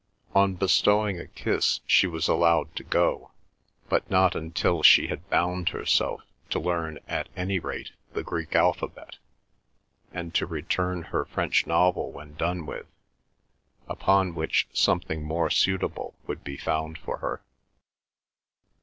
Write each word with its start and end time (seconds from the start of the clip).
On 0.33 0.55
bestowing 0.55 1.19
a 1.19 1.27
kiss 1.27 1.81
she 1.85 2.07
was 2.07 2.27
allowed 2.27 2.75
to 2.75 2.83
go, 2.83 3.29
but 3.87 4.09
not 4.09 4.35
until 4.35 4.81
she 4.81 5.09
had 5.09 5.29
bound 5.29 5.69
herself 5.69 6.21
to 6.49 6.59
learn 6.59 6.97
at 7.07 7.29
any 7.37 7.59
rate 7.59 7.91
the 8.13 8.23
Greek 8.23 8.55
alphabet, 8.55 9.17
and 10.11 10.33
to 10.33 10.47
return 10.47 11.03
her 11.03 11.23
French 11.25 11.67
novel 11.67 12.11
when 12.11 12.33
done 12.33 12.65
with, 12.65 12.87
upon 13.87 14.33
which 14.33 14.67
something 14.73 15.23
more 15.23 15.51
suitable 15.51 16.15
would 16.25 16.43
be 16.43 16.57
found 16.57 16.97
for 16.97 17.17
her. 17.17 17.43